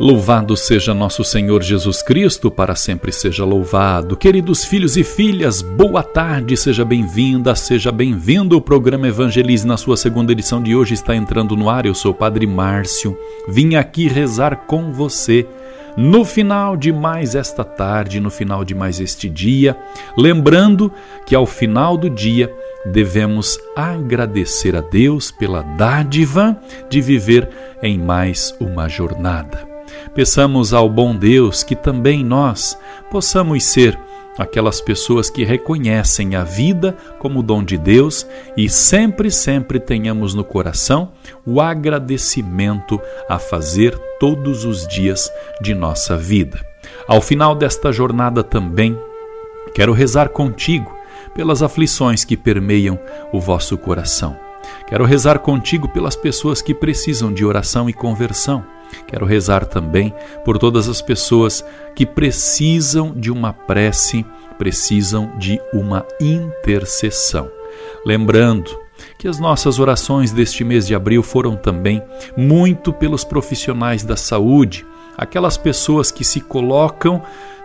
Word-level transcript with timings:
Louvado 0.00 0.56
seja 0.56 0.94
nosso 0.94 1.24
Senhor 1.24 1.60
Jesus 1.60 2.02
Cristo, 2.02 2.52
para 2.52 2.76
sempre 2.76 3.10
seja 3.10 3.44
louvado. 3.44 4.16
Queridos 4.16 4.64
filhos 4.64 4.96
e 4.96 5.02
filhas, 5.02 5.60
boa 5.60 6.04
tarde, 6.04 6.56
seja 6.56 6.84
bem-vinda, 6.84 7.52
seja 7.56 7.90
bem-vindo. 7.90 8.56
O 8.56 8.60
programa 8.60 9.08
Evangelize, 9.08 9.66
na 9.66 9.76
sua 9.76 9.96
segunda 9.96 10.30
edição 10.30 10.62
de 10.62 10.76
hoje, 10.76 10.94
está 10.94 11.16
entrando 11.16 11.56
no 11.56 11.68
ar. 11.68 11.84
Eu 11.84 11.96
sou 11.96 12.12
o 12.12 12.14
Padre 12.14 12.46
Márcio, 12.46 13.18
vim 13.48 13.74
aqui 13.74 14.06
rezar 14.06 14.66
com 14.68 14.92
você. 14.92 15.44
No 15.96 16.24
final 16.24 16.76
de 16.76 16.92
mais 16.92 17.34
esta 17.34 17.64
tarde, 17.64 18.20
no 18.20 18.30
final 18.30 18.64
de 18.64 18.76
mais 18.76 19.00
este 19.00 19.28
dia, 19.28 19.76
lembrando 20.16 20.92
que 21.26 21.34
ao 21.34 21.44
final 21.44 21.96
do 21.96 22.08
dia 22.08 22.54
devemos 22.86 23.58
agradecer 23.74 24.76
a 24.76 24.80
Deus 24.80 25.32
pela 25.32 25.62
dádiva 25.62 26.56
de 26.88 27.00
viver 27.00 27.50
em 27.82 27.98
mais 27.98 28.54
uma 28.60 28.88
jornada. 28.88 29.77
Peçamos 30.14 30.72
ao 30.72 30.88
bom 30.88 31.14
Deus 31.14 31.62
que 31.62 31.76
também 31.76 32.24
nós 32.24 32.78
possamos 33.10 33.64
ser 33.64 33.98
aquelas 34.38 34.80
pessoas 34.80 35.28
que 35.28 35.44
reconhecem 35.44 36.36
a 36.36 36.44
vida 36.44 36.96
como 37.18 37.42
dom 37.42 37.62
de 37.62 37.76
Deus 37.76 38.26
e 38.56 38.68
sempre, 38.68 39.30
sempre 39.30 39.80
tenhamos 39.80 40.32
no 40.32 40.44
coração 40.44 41.10
o 41.44 41.60
agradecimento 41.60 43.00
a 43.28 43.38
fazer 43.38 43.98
todos 44.20 44.64
os 44.64 44.86
dias 44.86 45.30
de 45.60 45.74
nossa 45.74 46.16
vida. 46.16 46.64
Ao 47.06 47.20
final 47.20 47.54
desta 47.54 47.90
jornada 47.90 48.44
também, 48.44 48.96
quero 49.74 49.92
rezar 49.92 50.28
contigo 50.28 50.96
pelas 51.34 51.62
aflições 51.62 52.24
que 52.24 52.36
permeiam 52.36 52.98
o 53.32 53.40
vosso 53.40 53.76
coração. 53.76 54.36
Quero 54.86 55.04
rezar 55.04 55.38
contigo 55.40 55.88
pelas 55.88 56.16
pessoas 56.16 56.62
que 56.62 56.74
precisam 56.74 57.32
de 57.32 57.44
oração 57.44 57.88
e 57.88 57.92
conversão 57.92 58.64
Quero 59.06 59.26
rezar 59.26 59.64
também 59.64 60.14
por 60.44 60.58
todas 60.58 60.88
as 60.88 61.00
pessoas 61.00 61.64
que 61.94 62.06
precisam 62.06 63.12
de 63.14 63.30
uma 63.30 63.52
prece, 63.52 64.24
precisam 64.58 65.36
de 65.38 65.60
uma 65.72 66.04
intercessão. 66.20 67.50
Lembrando 68.04 68.78
que 69.18 69.28
as 69.28 69.38
nossas 69.38 69.78
orações 69.78 70.32
deste 70.32 70.64
mês 70.64 70.86
de 70.86 70.94
abril 70.94 71.22
foram 71.22 71.56
também 71.56 72.02
muito 72.36 72.92
pelos 72.92 73.24
profissionais 73.24 74.02
da 74.02 74.16
saúde, 74.16 74.86
aquelas 75.18 75.56
pessoas 75.56 76.12
que 76.12 76.22
se 76.22 76.40
colocam 76.40 77.20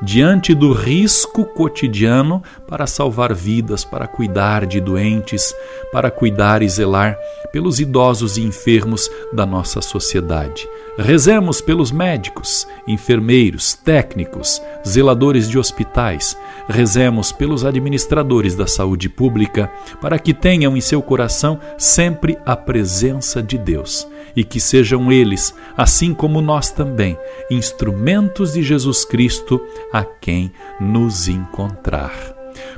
diante 0.00 0.54
do 0.54 0.72
risco 0.72 1.44
cotidiano 1.44 2.42
para 2.68 2.86
salvar 2.86 3.34
vidas, 3.34 3.84
para 3.84 4.06
cuidar 4.06 4.64
de 4.66 4.80
doentes, 4.80 5.52
para 5.90 6.10
cuidar 6.10 6.62
e 6.62 6.68
zelar 6.68 7.18
pelos 7.50 7.80
idosos 7.80 8.36
e 8.36 8.42
enfermos 8.42 9.10
da 9.32 9.44
nossa 9.44 9.80
sociedade. 9.80 10.68
Rezemos 10.96 11.60
pelos 11.60 11.90
médicos, 11.90 12.66
enfermeiros, 12.86 13.74
técnicos, 13.74 14.62
zeladores 14.86 15.48
de 15.48 15.58
hospitais. 15.58 16.36
Rezemos 16.68 17.32
pelos 17.32 17.64
administradores 17.64 18.54
da 18.54 18.66
saúde 18.66 19.08
pública, 19.08 19.70
para 20.00 20.18
que 20.18 20.34
tenham 20.34 20.76
em 20.76 20.80
seu 20.80 21.00
coração 21.00 21.58
sempre 21.76 22.38
a 22.44 22.54
presença 22.54 23.42
de 23.42 23.56
Deus 23.56 24.06
e 24.34 24.44
que 24.44 24.60
sejam 24.60 25.10
eles, 25.10 25.54
assim 25.76 26.14
como 26.14 26.40
nós 26.40 26.70
também, 26.70 27.16
instrumentos 27.50 28.52
de 28.52 28.62
Jesus 28.62 29.04
Cristo 29.04 29.60
a 29.92 30.04
quem 30.04 30.52
nos 30.80 31.28
encontrar. 31.28 32.12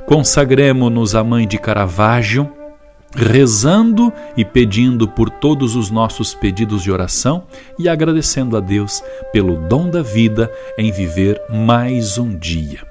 Consagremos-nos 0.05 1.15
à 1.15 1.23
Mãe 1.23 1.47
de 1.47 1.57
Caravaggio 1.57 2.51
rezando 3.13 4.11
e 4.37 4.45
pedindo 4.45 5.07
por 5.07 5.29
todos 5.29 5.75
os 5.75 5.89
nossos 5.89 6.33
pedidos 6.33 6.83
de 6.83 6.91
oração 6.91 7.43
e 7.77 7.89
agradecendo 7.89 8.55
a 8.55 8.59
Deus 8.59 9.03
pelo 9.31 9.67
dom 9.67 9.89
da 9.89 10.01
vida 10.01 10.51
em 10.77 10.91
viver 10.91 11.41
mais 11.49 12.17
um 12.17 12.37
dia. 12.37 12.90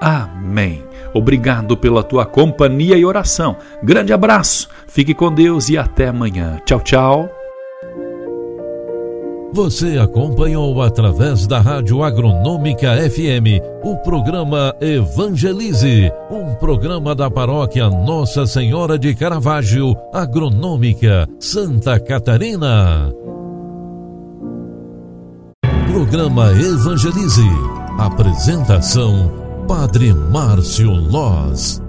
Amém. 0.00 0.84
Obrigado 1.14 1.76
pela 1.76 2.02
tua 2.02 2.26
companhia 2.26 2.96
e 2.96 3.04
oração. 3.04 3.56
Grande 3.82 4.12
abraço, 4.12 4.68
fique 4.86 5.14
com 5.14 5.32
Deus 5.32 5.68
e 5.68 5.78
até 5.78 6.08
amanhã. 6.08 6.60
Tchau, 6.64 6.80
tchau. 6.80 7.30
Você 9.56 9.96
acompanhou 9.96 10.82
através 10.82 11.46
da 11.46 11.60
Rádio 11.60 12.02
Agronômica 12.02 12.94
FM 13.10 13.62
o 13.82 13.96
programa 13.96 14.74
Evangelize, 14.82 16.12
um 16.30 16.54
programa 16.56 17.14
da 17.14 17.30
paróquia 17.30 17.88
Nossa 17.88 18.46
Senhora 18.46 18.98
de 18.98 19.14
Caravaggio, 19.14 19.96
Agronômica, 20.12 21.26
Santa 21.40 21.98
Catarina. 21.98 23.10
Programa 25.90 26.52
Evangelize. 26.52 27.48
Apresentação: 27.98 29.45
Padre 29.66 30.14
Márcio 30.14 30.92
Loz. 30.94 31.85